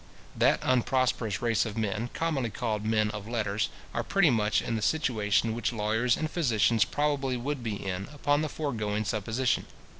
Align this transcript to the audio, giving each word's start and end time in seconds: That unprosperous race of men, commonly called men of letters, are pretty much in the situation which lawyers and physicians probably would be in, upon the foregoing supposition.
That 0.35 0.57
unprosperous 0.63 1.43
race 1.43 1.63
of 1.63 1.77
men, 1.77 2.09
commonly 2.15 2.49
called 2.49 2.83
men 2.83 3.11
of 3.11 3.27
letters, 3.27 3.69
are 3.93 4.01
pretty 4.01 4.31
much 4.31 4.59
in 4.59 4.75
the 4.75 4.81
situation 4.81 5.53
which 5.53 5.71
lawyers 5.71 6.17
and 6.17 6.27
physicians 6.27 6.85
probably 6.85 7.37
would 7.37 7.61
be 7.61 7.75
in, 7.75 8.07
upon 8.11 8.41
the 8.41 8.49
foregoing 8.49 9.05
supposition. 9.05 9.67